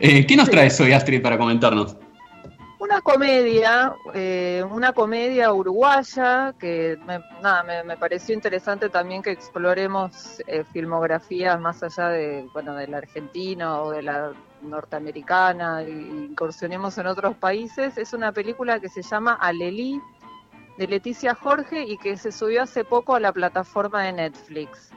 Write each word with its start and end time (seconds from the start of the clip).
Eh, 0.00 0.26
¿Qué 0.26 0.36
nos 0.36 0.50
traes 0.50 0.80
hoy, 0.80 0.92
Astrid, 0.92 1.22
para 1.22 1.38
comentarnos? 1.38 1.96
Una 2.78 3.00
comedia, 3.00 3.94
eh, 4.12 4.62
una 4.70 4.92
comedia 4.92 5.52
uruguaya 5.52 6.54
que 6.58 6.98
me, 7.06 7.18
nada, 7.42 7.82
me, 7.82 7.96
pareció 7.96 8.34
interesante 8.34 8.90
también 8.90 9.22
que 9.22 9.30
exploremos 9.30 10.42
eh, 10.46 10.64
filmografías 10.70 11.58
más 11.60 11.82
allá 11.82 12.08
de, 12.08 12.46
bueno, 12.52 12.74
del 12.74 12.92
argentino 12.92 13.84
o 13.84 13.90
de 13.92 14.02
la 14.02 14.32
norteamericana 14.60 15.82
e 15.82 15.90
incursionemos 15.90 16.98
en 16.98 17.06
otros 17.06 17.36
países. 17.36 17.96
Es 17.96 18.12
una 18.12 18.32
película 18.32 18.78
que 18.80 18.88
se 18.88 19.02
llama 19.02 19.34
Alelí 19.34 20.00
de 20.76 20.86
Leticia 20.86 21.34
Jorge 21.34 21.84
y 21.84 21.96
que 21.96 22.16
se 22.16 22.32
subió 22.32 22.62
hace 22.64 22.84
poco 22.84 23.14
a 23.14 23.20
la 23.20 23.32
plataforma 23.32 24.02
de 24.02 24.12
Netflix. 24.12 24.90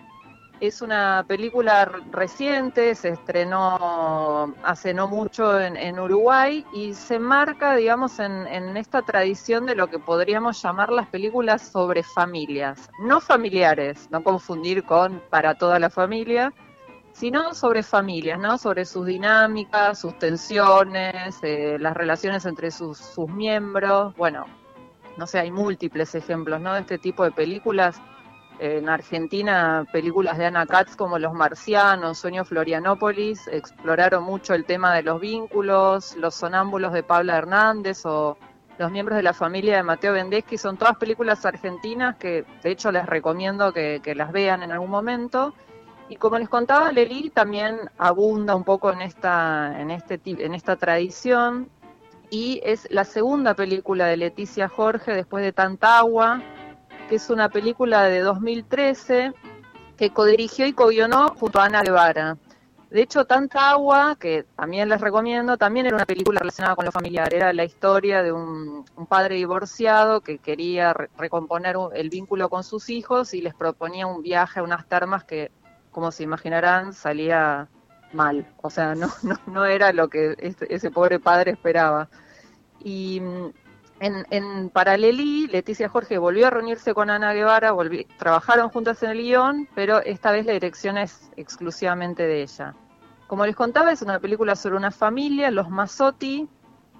Es 0.60 0.82
una 0.82 1.24
película 1.28 1.86
reciente, 2.12 2.96
se 2.96 3.10
estrenó 3.10 4.55
hace 4.64 4.91
no 4.91 5.08
mucho 5.08 5.60
en, 5.60 6.00
Uruguay 6.00 6.66
y 6.73 6.95
se 6.95 7.20
marca, 7.20 7.76
digamos, 7.76 8.18
en, 8.20 8.76
esta 8.76 9.04
tradición 9.04 9.67
de 9.67 9.76
lo 9.76 9.88
que 9.88 10.00
podríamos 10.00 10.59
llamar 10.64 10.91
las 10.91 11.08
películas 11.09 11.62
sobre 11.62 12.02
familias, 12.02 12.90
no 13.04 13.22
familiares, 13.22 14.08
no 14.09 14.23
confundir 14.23 14.84
con 14.84 15.22
para 15.30 15.54
toda 15.54 15.78
la 15.78 15.91
familia, 15.91 16.52
sino 17.14 17.53
sobre 17.53 17.84
familias, 17.84 18.39
¿no? 18.39 18.58
Sobre 18.58 18.86
sus 18.86 19.05
dinámicas, 19.05 20.00
sus 20.00 20.17
tensiones, 20.17 21.38
eh, 21.44 21.78
las 21.80 21.95
relaciones 21.95 22.45
entre 22.45 22.72
sus, 22.72 22.98
sus 22.98 23.30
miembros. 23.30 24.16
Bueno, 24.16 24.45
no 25.17 25.28
sé, 25.28 25.38
hay 25.38 25.52
múltiples 25.52 26.16
ejemplos, 26.16 26.59
¿no? 26.62 26.73
De 26.73 26.81
este 26.81 26.98
tipo 26.98 27.23
de 27.23 27.31
películas 27.31 28.02
en 28.59 28.89
Argentina, 28.89 29.85
películas 29.91 30.38
de 30.38 30.45
Ana 30.45 30.66
Katz 30.66 30.95
como 30.95 31.20
Los 31.20 31.34
Marcianos, 31.34 32.17
Sueño 32.17 32.45
Florianópolis, 32.45 33.47
exploraron 33.47 34.23
mucho 34.23 34.53
el 34.53 34.66
tema 34.66 34.93
de 34.95 35.03
los 35.03 35.21
vínculos, 35.21 36.16
Los 36.16 36.35
Sonámbulos 36.35 36.93
de 36.93 37.03
Pablo 37.03 37.33
Hernández 37.33 38.05
o 38.05 38.38
Los 38.77 38.91
miembros 38.91 39.17
de 39.17 39.23
la 39.23 39.33
familia 39.33 39.77
de 39.77 39.83
Mateo 39.83 40.14
Bendeschi, 40.14 40.58
son 40.58 40.77
todas 40.77 40.97
películas 40.97 41.45
argentinas 41.45 42.17
que 42.17 42.45
de 42.64 42.72
hecho 42.72 42.91
les 42.91 43.05
recomiendo 43.05 43.73
que, 43.73 44.02
las 44.16 44.31
vean 44.31 44.64
en 44.64 44.71
algún 44.71 44.89
momento. 44.89 45.53
Y 46.09 46.16
como 46.16 46.39
les 46.39 46.47
contaba, 46.47 46.92
Lely 46.92 47.31
también 47.31 47.89
abunda 47.97 48.55
un 48.55 48.64
poco 48.64 48.92
en 48.92 49.02
esta, 49.02 49.75
en, 49.80 49.92
este, 49.92 50.19
en 50.25 50.53
esta 50.53 50.77
tradición 50.77 51.69
y 52.30 52.59
es 52.64 52.88
la 52.92 53.05
segunda 53.05 53.53
película 53.53 54.05
de 54.08 54.17
Leticia 54.17 54.67
Jorge 54.67 55.14
después 55.14 55.44
de 55.44 55.53
Tanta 55.53 55.97
Agua, 55.97 56.42
que 57.08 57.16
es 57.16 57.30
una 57.30 57.50
película 57.50 58.03
de 58.03 58.19
2013 58.19 59.33
que 59.97 60.11
codirigió 60.11 60.66
y 60.67 60.73
co-guionó 60.73 61.30
junto 61.30 61.59
a 61.59 61.66
Ana 61.66 61.81
Guevara. 61.81 62.38
De 62.89 63.02
hecho, 63.02 63.25
Tanta 63.25 63.72
Agua, 63.72 64.16
que 64.17 64.45
también 64.55 64.88
les 64.88 65.02
recomiendo, 65.02 65.58
también 65.58 65.88
era 65.88 65.95
una 65.95 66.05
película 66.05 66.39
relacionada 66.39 66.75
con 66.75 66.86
lo 66.86 66.91
familiar. 66.91 67.33
Era 67.33 67.52
la 67.52 67.66
historia 67.66 68.23
de 68.23 68.31
un, 68.31 68.86
padre 69.09 69.36
divorciado 69.36 70.22
que 70.22 70.38
quería 70.38 70.94
recomponer 71.17 71.75
el 71.94 72.09
vínculo 72.09 72.49
con 72.49 72.64
sus 72.64 72.89
hijos 72.89 73.33
y 73.33 73.42
les 73.42 73.53
proponía 73.53 74.08
un 74.08 74.21
viaje 74.21 74.59
a 74.59 74.64
unas 74.64 74.88
termas 74.88 75.25
que, 75.25 75.52
como 75.92 76.11
se 76.11 76.23
imaginarán, 76.23 76.94
salía 76.94 77.67
mal. 78.14 78.47
O 78.61 78.69
sea, 78.69 78.95
no, 78.95 79.09
no, 79.23 79.36
no 79.47 79.66
era 79.66 79.92
lo 79.92 80.08
que 80.08 80.36
este, 80.38 80.73
ese 80.73 80.89
pobre 80.89 81.19
padre 81.19 81.52
esperaba. 81.52 82.08
Y 82.80 83.21
en, 84.00 84.26
en 84.30 84.70
Paralelí, 84.70 85.48
Leticia 85.48 85.90
Jorge 85.90 86.17
volvió 86.17 86.48
a 86.48 86.50
reunirse 86.50 86.94
con 86.94 87.09
Ana 87.09 87.34
Guevara, 87.34 87.73
trabajaron 88.17 88.70
juntas 88.70 89.02
en 89.04 89.12
el 89.12 89.17
guion, 89.17 89.67
pero 89.73 90.00
esta 90.00 90.31
vez 90.31 90.45
la 90.45 90.54
dirección 90.54 90.98
es 90.98 91.31
exclusivamente 91.36 92.23
de 92.23 92.44
ella. 92.44 92.76
Como 93.28 93.45
les 93.45 93.56
contaba, 93.56 93.92
es 93.92 94.02
una 94.02 94.20
película 94.20 94.56
sobre 94.56 94.78
una 94.78 94.92
familia, 94.92 95.52
los 95.52 95.70
Mazzotti, 95.70 96.48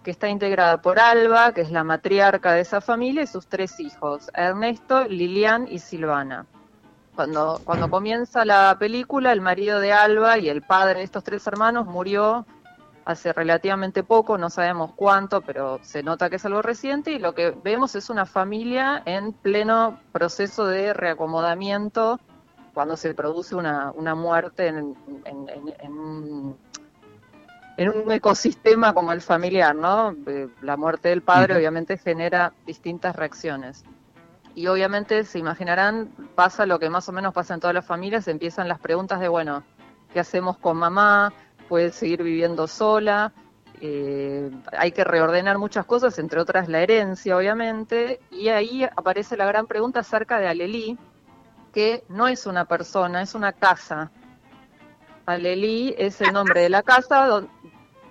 que 0.04 0.12
está 0.12 0.30
integrada 0.30 0.81
por 0.81 1.00
Alba, 1.00 1.54
que 1.54 1.62
es 1.62 1.72
la 1.72 1.84
matriarca 1.84 2.54
de 2.54 2.62
esa 2.62 2.81
familia, 2.81 3.23
y 3.23 3.28
sus 3.28 3.48
tres 3.48 3.80
hijos, 3.80 4.30
Ernesto, 4.34 5.06
Lilian 5.06 5.67
y 5.70 5.80
Silvana. 5.80 6.45
Cuando, 7.16 7.61
cuando 7.64 7.89
comienza 7.89 8.45
la 8.45 8.76
película, 8.80 9.32
el 9.32 9.42
marido 9.42 9.80
de 9.80 9.92
Alba 9.92 10.38
y 10.38 10.50
el 10.50 10.61
padre 10.61 11.00
de 11.00 11.05
estos 11.05 11.23
tres 11.23 11.45
hermanos 11.48 11.88
murió 11.88 12.45
hace 13.08 13.32
relativamente 13.32 14.04
poco, 14.04 14.38
no 14.38 14.50
sabemos 14.50 14.92
cuánto, 14.94 15.40
pero 15.40 15.80
se 15.82 16.04
nota 16.04 16.30
que 16.30 16.36
es 16.36 16.45
algo 16.45 16.62
reciente 16.62 17.12
y 17.12 17.20
lo 17.20 17.34
que 17.34 17.52
vemos 17.52 17.95
es 17.95 18.10
una 18.10 18.26
familia 18.26 19.02
en 19.06 19.32
pleno 19.32 19.98
proceso 20.12 20.66
de 20.66 20.94
reacomodamiento 20.94 22.20
cuando 22.73 22.98
se 22.98 23.14
produce 23.14 23.56
una, 23.56 23.94
una 23.95 24.14
muerte 24.14 24.68
en, 24.68 24.94
en, 25.23 25.90
un, 25.90 26.58
ecosistema 28.12 28.94
como 28.94 29.14
el 29.14 29.22
familiar, 29.22 29.74
¿no? 29.74 30.14
Eh, 30.28 30.50
la 30.62 30.76
muerte 30.76 31.08
del 31.08 31.22
padre 31.22 31.56
obviamente 31.56 31.98
genera 31.98 32.52
distintas 32.66 33.16
reacciones. 33.16 33.86
Y 34.54 34.68
obviamente 34.68 35.24
se 35.24 35.39
imaginarán, 35.39 36.10
pasa 36.36 36.66
lo 36.66 36.78
que 36.78 36.89
más 36.89 37.08
o 37.08 37.14
menos 37.14 37.34
pasa 37.34 37.54
en 37.54 37.62
todas 37.62 37.74
las 37.74 37.86
familias, 37.86 38.28
empiezan 38.28 38.68
las 38.68 38.80
preguntas 38.80 39.22
de, 39.22 39.30
bueno, 39.30 39.64
¿qué 40.12 40.20
hacemos 40.20 40.58
con 40.58 40.76
mamá? 40.76 41.32
Puede 41.67 41.92
seguir 41.92 42.23
viviendo 42.23 42.67
sola. 42.67 43.33
Eh, 43.80 44.50
hay 44.72 44.92
que 44.92 45.04
reordenar 45.04 45.60
muchas 45.60 45.86
cosas, 45.86 46.17
entre 46.17 46.39
otras 46.39 46.67
la 46.67 46.82
herencia, 46.82 47.38
obviamente, 47.38 48.20
y 48.32 48.48
ahí 48.48 48.83
aparece 48.83 49.38
la 49.38 49.45
gran 49.45 49.67
pregunta 49.67 50.00
acerca 50.00 50.39
de 50.39 50.48
Alelí, 50.48 50.98
que 51.73 52.04
no 52.10 52.27
es 52.27 52.48
una 52.48 52.66
persona, 52.66 53.22
es 53.22 53.36
una 53.36 53.54
casa. 53.54 54.11
Alelí 55.27 55.94
es 55.98 56.20
el 56.22 56.33
nombre 56.33 56.61
de 56.61 56.70
la 56.70 56.82
casa 56.82 57.44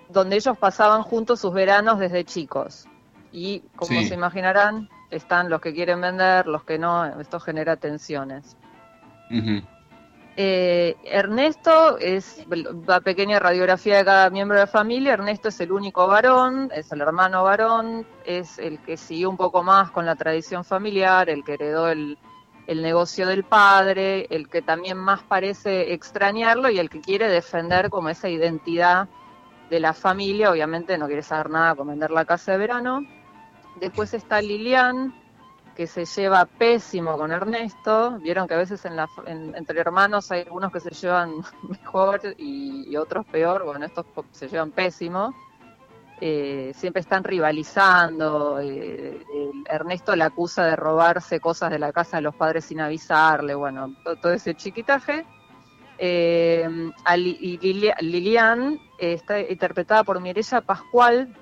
donde, 0.09 0.37
ellos 0.37 0.56
pasaban 0.56 1.03
juntos 1.03 1.41
sus 1.41 1.53
veranos 1.53 1.99
desde 1.99 2.25
chicos. 2.25 2.87
Y 3.33 3.61
como 3.75 4.00
se 4.03 4.15
imaginarán, 4.15 4.89
están 5.11 5.50
los 5.50 5.61
que 5.61 5.75
quieren 5.75 6.00
vender, 6.00 6.47
los 6.47 6.62
que 6.62 6.78
no, 6.78 7.21
esto 7.21 7.41
genera 7.41 7.77
tensiones. 7.77 8.56
Eh, 10.38 10.97
Ernesto 11.04 11.97
es 11.97 12.47
la 12.86 13.00
pequeña 13.00 13.38
radiografía 13.38 13.97
de 13.97 14.04
cada 14.04 14.28
miembro 14.28 14.58
de 14.58 14.64
la 14.64 14.66
familia. 14.66 15.14
Ernesto 15.14 15.48
es 15.48 15.58
el 15.60 15.72
único 15.72 16.06
varón, 16.06 16.70
es 16.74 16.92
el 16.92 17.00
hermano 17.00 17.42
varón, 17.42 18.06
es 18.26 18.58
el 18.58 18.78
que 18.80 18.98
siguió 18.98 19.30
un 19.30 19.38
poco 19.38 19.62
más 19.62 19.91
con 19.91 20.04
la 20.04 20.14
tradición 20.14 20.62
familiar, 20.62 21.30
el 21.30 21.42
que 21.42 21.54
heredó 21.54 21.88
el, 21.88 22.19
negocio 22.69 23.26
del 23.26 23.44
padre, 23.44 24.26
el 24.28 24.48
que 24.48 24.60
también 24.60 24.98
más 24.98 25.22
parece 25.22 25.94
extrañarlo 25.94 26.68
y 26.68 26.80
el 26.80 26.91
que 26.91 27.00
quiere 27.00 27.28
defender 27.28 27.88
como 27.88 28.10
esa 28.10 28.28
identidad 28.28 29.08
de 29.70 29.80
la 29.80 29.94
familia. 29.94 30.50
Obviamente 30.50 30.98
no 30.98 31.06
quiere 31.06 31.22
saber 31.22 31.48
nada 31.48 31.74
con 31.76 31.88
vender 31.88 32.10
la 32.10 32.26
casa 32.26 32.53
de 32.53 32.58
verano. 32.58 33.06
Después 33.80 34.12
está 34.12 34.42
Lilian, 34.42 35.14
que 35.76 35.87
se 35.87 36.06
lleva 36.06 36.47
pésimo 36.47 37.16
con 37.19 37.31
Ernesto. 37.31 38.19
Vieron 38.19 38.48
que 38.48 38.54
a 38.54 38.59
veces 38.59 38.84
en 38.87 38.97
la, 38.97 39.09
entre 39.26 39.78
hermanos 39.78 40.32
hay 40.32 40.42
algunos 40.42 40.72
que 40.72 40.81
se 40.81 40.91
llevan 40.91 41.34
mejor 41.69 42.20
y, 42.38 42.97
otros 42.97 43.26
peor. 43.26 43.64
Bueno, 43.64 43.84
estos 43.84 44.06
se 44.32 44.48
llevan 44.48 44.70
pésimo. 44.70 45.34
Eh, 46.20 46.72
siempre 46.75 47.00
están 47.00 47.22
rivalizando. 47.22 48.59
Eh, 48.60 49.22
Ernesto 49.69 50.16
le 50.16 50.25
acusa 50.25 50.65
de 50.65 50.76
robarse 50.76 51.41
cosas 51.41 51.70
de 51.70 51.78
la 51.78 51.92
casa 51.92 52.16
de 52.16 52.22
los 52.22 52.34
padres 52.34 52.65
sin 52.65 52.81
avisarle. 52.81 53.54
Bueno, 53.54 53.94
todo, 54.22 54.32
ese 54.32 54.54
chiquitaje. 54.54 55.26
Eh, 55.98 56.91
y 57.16 57.59
Lilian 58.00 58.81
está 58.98 59.41
interpretada 59.41 60.04
por 60.04 60.20
Mirella 60.20 60.60
Pascual, 60.62 61.34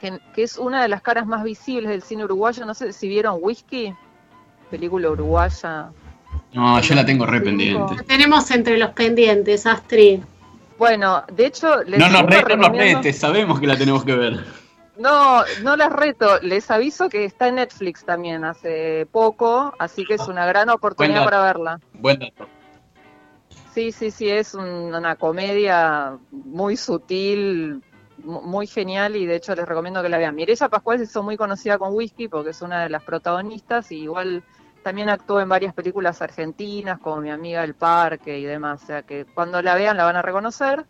que, 0.00 0.42
es 0.42 0.58
una 0.58 0.82
de 0.82 0.88
las 0.88 1.02
caras 1.02 1.26
más 1.26 1.44
visibles 1.44 1.90
del 1.90 2.02
cine 2.02 2.24
uruguayo. 2.24 2.64
No 2.66 2.74
sé 2.74 2.92
si 2.92 3.08
vieron 3.08 3.38
Whisky, 3.40 3.94
película 4.70 5.10
uruguaya. 5.10 5.90
No, 6.52 6.80
yo 6.80 6.94
la 6.94 7.04
tengo 7.04 7.26
re 7.26 7.40
pendiente. 7.40 7.94
La 7.96 8.02
tenemos 8.02 8.50
entre 8.50 8.78
los 8.78 8.90
pendientes, 8.90 9.66
Astrid. 9.66 10.20
Bueno, 10.78 11.22
de 11.32 11.46
hecho... 11.46 11.82
Les 11.84 11.98
no 11.98 12.08
nos 12.08 12.22
reto, 12.22 12.56
no 12.56 12.70
retes, 12.70 13.18
sabemos 13.18 13.60
que 13.60 13.66
la 13.66 13.76
tenemos 13.76 14.04
que 14.04 14.14
ver. 14.14 14.44
No, 14.98 15.44
no 15.62 15.76
las 15.76 15.92
reto. 15.92 16.40
Les 16.40 16.70
aviso 16.70 17.08
que 17.08 17.24
está 17.24 17.48
en 17.48 17.56
Netflix 17.56 18.04
también 18.04 18.44
hace 18.44 19.06
poco, 19.12 19.74
así 19.78 20.04
que 20.04 20.14
es 20.14 20.26
una 20.28 20.46
gran 20.46 20.68
oportunidad 20.70 21.24
para 21.24 21.42
verla. 21.42 21.80
Buen 21.94 22.18
dato. 22.18 22.48
Sí, 23.74 23.92
sí, 23.92 24.10
sí, 24.10 24.28
es 24.28 24.54
una 24.54 25.14
comedia 25.16 26.18
muy 26.30 26.76
sutil, 26.76 27.82
muy 28.24 28.66
genial 28.66 29.16
y 29.16 29.26
de 29.26 29.36
hecho 29.36 29.54
les 29.54 29.66
recomiendo 29.66 30.02
que 30.02 30.08
la 30.08 30.18
vean. 30.18 30.34
Mirella 30.34 30.68
Pascual 30.68 30.98
se 30.98 31.04
hizo 31.04 31.22
muy 31.22 31.36
conocida 31.36 31.78
con 31.78 31.94
Whisky 31.94 32.28
porque 32.28 32.50
es 32.50 32.62
una 32.62 32.82
de 32.82 32.88
las 32.88 33.02
protagonistas 33.02 33.90
y 33.92 34.02
igual 34.02 34.42
también 34.82 35.08
actuó 35.08 35.40
en 35.40 35.48
varias 35.48 35.74
películas 35.74 36.22
argentinas 36.22 36.98
como 36.98 37.20
Mi 37.20 37.30
amiga 37.30 37.64
El 37.64 37.74
Parque 37.74 38.38
y 38.38 38.44
demás, 38.44 38.82
o 38.82 38.86
sea 38.86 39.02
que 39.02 39.26
cuando 39.26 39.60
la 39.62 39.74
vean 39.74 39.96
la 39.96 40.04
van 40.04 40.16
a 40.16 40.22
reconocer. 40.22 40.86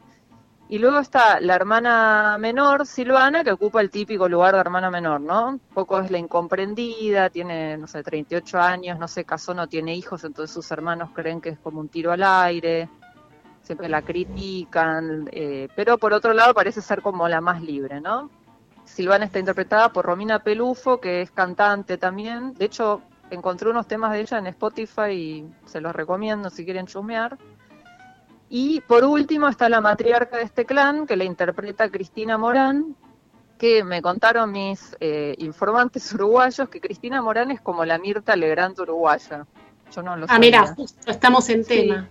Y 0.68 0.78
luego 0.78 1.00
está 1.00 1.40
la 1.40 1.56
hermana 1.56 2.36
menor, 2.38 2.86
Silvana, 2.86 3.42
que 3.42 3.50
ocupa 3.50 3.80
el 3.80 3.90
típico 3.90 4.28
lugar 4.28 4.54
de 4.54 4.60
hermana 4.60 4.88
menor, 4.88 5.20
¿no? 5.20 5.58
poco 5.74 5.98
es 5.98 6.12
la 6.12 6.18
incomprendida, 6.18 7.28
tiene, 7.28 7.76
no 7.76 7.88
sé, 7.88 8.04
38 8.04 8.60
años, 8.60 8.96
no 8.96 9.08
se 9.08 9.24
casó, 9.24 9.52
no 9.52 9.66
tiene 9.66 9.96
hijos, 9.96 10.22
entonces 10.22 10.54
sus 10.54 10.70
hermanos 10.70 11.10
creen 11.12 11.40
que 11.40 11.48
es 11.48 11.58
como 11.58 11.80
un 11.80 11.88
tiro 11.88 12.12
al 12.12 12.22
aire 12.22 12.88
siempre 13.70 13.88
la 13.88 14.02
critican, 14.02 15.28
eh, 15.30 15.68
pero 15.76 15.96
por 15.96 16.12
otro 16.12 16.34
lado 16.34 16.52
parece 16.54 16.82
ser 16.82 17.02
como 17.02 17.28
la 17.28 17.40
más 17.40 17.62
libre, 17.62 18.00
¿no? 18.00 18.28
Silvana 18.84 19.26
está 19.26 19.38
interpretada 19.38 19.92
por 19.92 20.06
Romina 20.06 20.40
Pelufo, 20.40 21.00
que 21.00 21.22
es 21.22 21.30
cantante 21.30 21.96
también. 21.96 22.52
De 22.54 22.64
hecho, 22.64 23.00
encontré 23.30 23.70
unos 23.70 23.86
temas 23.86 24.10
de 24.10 24.22
ella 24.22 24.38
en 24.38 24.48
Spotify 24.48 25.12
y 25.12 25.48
se 25.66 25.80
los 25.80 25.94
recomiendo 25.94 26.50
si 26.50 26.64
quieren 26.64 26.86
chusmear. 26.86 27.38
Y 28.48 28.80
por 28.80 29.04
último 29.04 29.46
está 29.46 29.68
la 29.68 29.80
matriarca 29.80 30.38
de 30.38 30.42
este 30.42 30.64
clan, 30.64 31.06
que 31.06 31.14
la 31.14 31.22
interpreta 31.22 31.88
Cristina 31.88 32.38
Morán, 32.38 32.96
que 33.56 33.84
me 33.84 34.02
contaron 34.02 34.50
mis 34.50 34.96
eh, 34.98 35.36
informantes 35.38 36.12
uruguayos 36.14 36.68
que 36.68 36.80
Cristina 36.80 37.22
Morán 37.22 37.52
es 37.52 37.60
como 37.60 37.84
la 37.84 37.98
Mirta 37.98 38.34
Legrand 38.34 38.80
uruguaya. 38.80 39.46
Yo 39.94 40.02
no 40.02 40.16
lo 40.16 40.26
Ah, 40.28 40.40
mira, 40.40 40.74
justo 40.74 41.08
estamos 41.08 41.48
en 41.50 41.64
tema. 41.64 42.08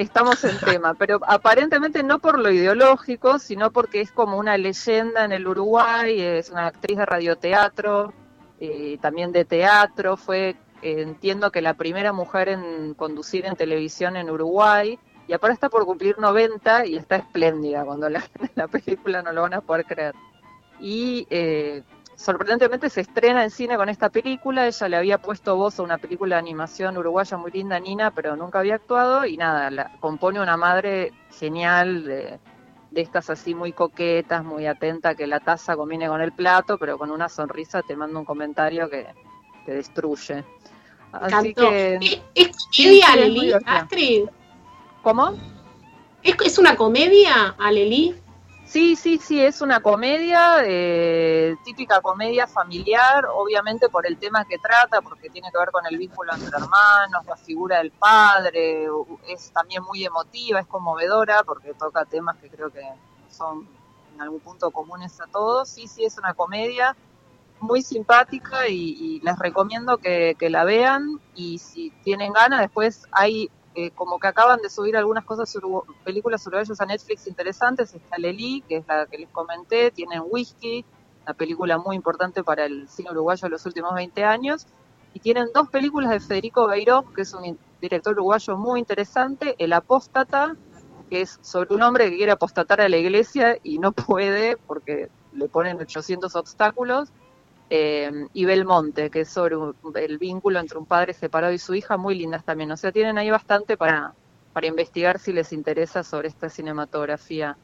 Estamos 0.00 0.42
en 0.44 0.56
tema, 0.56 0.94
pero 0.94 1.20
aparentemente 1.26 2.02
no 2.02 2.20
por 2.20 2.38
lo 2.38 2.50
ideológico, 2.50 3.38
sino 3.38 3.70
porque 3.70 4.00
es 4.00 4.10
como 4.10 4.38
una 4.38 4.56
leyenda 4.56 5.26
en 5.26 5.32
el 5.32 5.46
Uruguay, 5.46 6.18
es 6.18 6.48
una 6.48 6.68
actriz 6.68 6.96
de 6.96 7.04
radioteatro, 7.04 8.14
eh, 8.60 8.96
también 9.02 9.30
de 9.30 9.44
teatro, 9.44 10.16
fue, 10.16 10.56
eh, 10.80 11.02
entiendo 11.02 11.50
que 11.50 11.60
la 11.60 11.74
primera 11.74 12.14
mujer 12.14 12.48
en 12.48 12.94
conducir 12.94 13.44
en 13.44 13.56
televisión 13.56 14.16
en 14.16 14.30
Uruguay, 14.30 14.98
y 15.28 15.34
ahora 15.34 15.52
está 15.52 15.68
por 15.68 15.84
cumplir 15.84 16.18
90 16.18 16.86
y 16.86 16.96
está 16.96 17.16
espléndida 17.16 17.84
cuando 17.84 18.08
la, 18.08 18.24
la 18.54 18.68
película 18.68 19.20
no 19.20 19.32
lo 19.32 19.42
van 19.42 19.52
a 19.52 19.60
poder 19.60 19.84
creer. 19.84 20.14
Y 20.80 21.26
eh, 21.28 21.82
sorprendentemente 22.20 22.90
se 22.90 23.00
estrena 23.00 23.42
en 23.42 23.50
cine 23.50 23.76
con 23.76 23.88
esta 23.88 24.10
película, 24.10 24.66
ella 24.66 24.88
le 24.88 24.96
había 24.96 25.18
puesto 25.18 25.56
voz 25.56 25.78
a 25.78 25.82
una 25.82 25.96
película 25.96 26.36
de 26.36 26.40
animación 26.40 26.98
uruguaya 26.98 27.36
muy 27.38 27.50
linda, 27.50 27.80
Nina, 27.80 28.10
pero 28.10 28.36
nunca 28.36 28.58
había 28.58 28.74
actuado, 28.74 29.24
y 29.24 29.38
nada, 29.38 29.70
la, 29.70 29.92
compone 30.00 30.38
una 30.40 30.58
madre 30.58 31.12
genial 31.38 32.04
de, 32.04 32.38
de 32.90 33.00
estas 33.00 33.30
así 33.30 33.54
muy 33.54 33.72
coquetas, 33.72 34.44
muy 34.44 34.66
atenta, 34.66 35.14
que 35.14 35.26
la 35.26 35.40
taza 35.40 35.76
combine 35.76 36.08
con 36.08 36.20
el 36.20 36.32
plato, 36.32 36.76
pero 36.76 36.98
con 36.98 37.10
una 37.10 37.30
sonrisa 37.30 37.82
te 37.82 37.96
manda 37.96 38.18
un 38.18 38.26
comentario 38.26 38.90
que 38.90 39.06
te 39.64 39.72
destruye. 39.72 40.44
Así 41.12 41.54
que, 41.54 41.96
¿Es, 41.96 42.22
es 42.34 42.48
comedia, 42.48 42.62
sí, 42.70 43.02
Aleli, 43.02 43.52
Astrid? 43.64 44.24
¿Cómo? 45.02 45.32
¿Es, 46.22 46.36
¿Es, 46.44 46.58
una 46.58 46.76
comedia, 46.76 47.56
Aleli? 47.58 48.14
Sí, 48.70 48.94
sí, 48.94 49.18
sí, 49.18 49.42
es 49.44 49.62
una 49.62 49.80
comedia, 49.80 50.58
eh, 50.64 51.56
típica 51.64 52.00
comedia 52.00 52.46
familiar, 52.46 53.26
obviamente 53.34 53.88
por 53.88 54.06
el 54.06 54.16
tema 54.16 54.44
que 54.44 54.58
trata, 54.58 55.00
porque 55.00 55.28
tiene 55.28 55.50
que 55.50 55.58
ver 55.58 55.72
con 55.72 55.84
el 55.86 55.98
vínculo 55.98 56.32
entre 56.32 56.56
hermanos, 56.56 57.26
la 57.26 57.36
figura 57.36 57.78
del 57.78 57.90
padre, 57.90 58.86
es 59.26 59.50
también 59.50 59.82
muy 59.82 60.04
emotiva, 60.04 60.60
es 60.60 60.68
conmovedora, 60.68 61.42
porque 61.42 61.74
toca 61.74 62.04
temas 62.04 62.36
que 62.36 62.48
creo 62.48 62.70
que 62.70 62.84
son 63.28 63.66
en 64.14 64.20
algún 64.20 64.38
punto 64.38 64.70
comunes 64.70 65.20
a 65.20 65.26
todos. 65.26 65.68
Sí, 65.68 65.88
sí, 65.88 66.04
es 66.04 66.16
una 66.16 66.34
comedia 66.34 66.94
muy 67.58 67.82
simpática 67.82 68.68
y, 68.68 68.96
y 69.00 69.20
les 69.24 69.36
recomiendo 69.36 69.98
que, 69.98 70.36
que, 70.38 70.48
la 70.48 70.62
vean 70.62 71.20
y 71.34 71.58
si 71.58 71.90
tienen 72.04 72.32
ganas, 72.32 72.60
después 72.60 73.08
hay 73.10 73.50
eh, 73.74 73.90
como 73.92 74.18
que 74.18 74.26
acaban 74.26 74.60
de 74.60 74.68
subir 74.68 74.96
algunas 74.96 75.24
cosas, 75.24 75.56
películas 76.04 76.44
uruguayas 76.46 76.80
a 76.80 76.86
Netflix 76.86 77.26
interesantes, 77.26 77.94
está 77.94 78.18
Leli, 78.18 78.62
que 78.68 78.78
es 78.78 78.86
la 78.88 79.06
que 79.06 79.18
les 79.18 79.28
comenté, 79.28 79.90
tienen 79.90 80.22
Whisky, 80.28 80.84
una 81.24 81.34
película 81.34 81.78
muy 81.78 81.94
importante 81.94 82.42
para 82.42 82.64
el 82.64 82.88
cine 82.88 83.10
uruguayo 83.10 83.42
de 83.46 83.50
los 83.50 83.64
últimos 83.66 83.94
20 83.94 84.24
años, 84.24 84.66
y 85.14 85.20
tienen 85.20 85.48
dos 85.54 85.68
películas 85.68 86.10
de 86.10 86.20
Federico 86.20 86.66
Beiró, 86.66 87.04
que 87.12 87.22
es 87.22 87.32
un 87.32 87.58
director 87.80 88.14
uruguayo 88.14 88.56
muy 88.56 88.80
interesante, 88.80 89.54
El 89.58 89.72
Apóstata, 89.72 90.56
que 91.08 91.22
es 91.22 91.38
sobre 91.42 91.74
un 91.74 91.82
hombre 91.82 92.10
que 92.10 92.16
quiere 92.16 92.32
apostatar 92.32 92.80
a 92.80 92.88
la 92.88 92.96
iglesia 92.96 93.58
y 93.62 93.78
no 93.78 93.92
puede 93.92 94.56
porque 94.56 95.10
le 95.32 95.48
ponen 95.48 95.78
800 95.78 96.34
obstáculos, 96.36 97.10
eh, 97.70 98.26
y 98.32 98.44
Belmonte, 98.44 99.10
que 99.10 99.20
es 99.20 99.28
sobre 99.28 99.56
un, 99.56 99.74
el 99.94 100.18
vínculo 100.18 100.58
entre 100.58 100.76
un 100.76 100.86
padre 100.86 101.14
separado 101.14 101.52
y 101.52 101.58
su 101.58 101.74
hija, 101.74 101.96
muy 101.96 102.16
lindas 102.16 102.44
también. 102.44 102.70
O 102.72 102.76
sea, 102.76 102.90
tienen 102.90 103.16
ahí 103.16 103.30
bastante 103.30 103.76
para, 103.76 104.12
para 104.52 104.66
investigar 104.66 105.20
si 105.20 105.32
les 105.32 105.52
interesa 105.52 106.02
sobre 106.02 106.28
esta 106.28 106.48
cinematografía. 106.48 107.56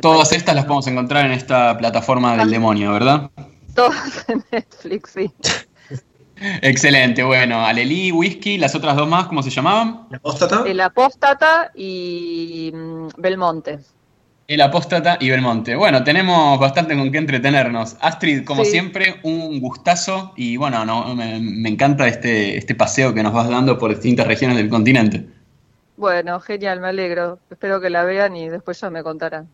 Todas 0.00 0.32
estas 0.32 0.54
las 0.54 0.64
podemos 0.64 0.86
encontrar 0.86 1.26
en 1.26 1.32
esta 1.32 1.76
plataforma 1.76 2.36
del 2.36 2.50
demonio, 2.50 2.92
¿verdad? 2.92 3.30
Todas 3.74 4.28
en 4.28 4.42
Netflix, 4.50 5.10
sí. 5.10 5.30
Excelente, 6.62 7.22
bueno, 7.22 7.64
Alelí, 7.64 8.10
Whisky, 8.10 8.58
las 8.58 8.74
otras 8.74 8.96
dos 8.96 9.06
más, 9.06 9.26
¿cómo 9.26 9.42
se 9.42 9.50
llamaban? 9.50 10.06
El 10.10 10.16
apóstata. 10.16 10.64
El 10.66 10.80
apóstata 10.80 11.70
y 11.74 12.72
mm, 12.74 13.08
Belmonte. 13.18 13.78
El 14.46 14.60
Apóstata 14.60 15.16
y 15.20 15.30
Belmonte. 15.30 15.74
Bueno, 15.74 16.04
tenemos 16.04 16.60
bastante 16.60 16.94
con 16.94 17.10
qué 17.10 17.18
entretenernos. 17.18 17.96
Astrid, 18.00 18.44
como 18.44 18.64
sí. 18.64 18.72
siempre, 18.72 19.20
un 19.22 19.58
gustazo 19.58 20.32
y 20.36 20.58
bueno, 20.58 20.84
no, 20.84 21.14
me, 21.14 21.40
me, 21.40 21.70
encanta 21.70 22.06
este, 22.06 22.58
este 22.58 22.74
paseo 22.74 23.14
que 23.14 23.22
nos 23.22 23.32
vas 23.32 23.48
dando 23.48 23.78
por 23.78 23.90
distintas 23.90 24.26
regiones 24.26 24.58
del 24.58 24.68
continente. 24.68 25.24
Bueno, 25.96 26.40
genial, 26.40 26.80
me 26.80 26.88
alegro. 26.88 27.38
Espero 27.50 27.80
que 27.80 27.88
la 27.88 28.04
vean 28.04 28.36
y 28.36 28.48
después 28.48 28.78
ya 28.80 28.90
me 28.90 29.02
contarán. 29.02 29.48